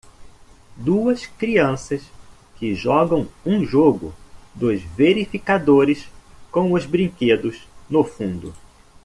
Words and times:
Duas 0.77 1.27
crianças 1.27 2.01
que 2.57 2.73
jogam 2.73 3.27
um 3.45 3.63
jogo 3.63 4.11
dos 4.55 4.81
verificadores 4.97 6.07
com 6.51 6.71
os 6.73 6.87
brinquedos 6.87 7.67
no 7.87 8.03
fundo. 8.03 8.51